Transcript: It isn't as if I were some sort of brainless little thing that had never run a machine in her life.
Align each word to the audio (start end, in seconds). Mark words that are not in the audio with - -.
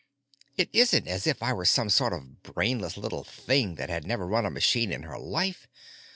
It 0.57 0.69
isn't 0.73 1.07
as 1.07 1.27
if 1.27 1.43
I 1.43 1.53
were 1.53 1.63
some 1.63 1.91
sort 1.91 2.11
of 2.11 2.41
brainless 2.41 2.97
little 2.97 3.23
thing 3.23 3.75
that 3.75 3.91
had 3.91 4.03
never 4.07 4.25
run 4.25 4.47
a 4.47 4.49
machine 4.49 4.91
in 4.91 5.03
her 5.03 5.19
life. 5.19 5.67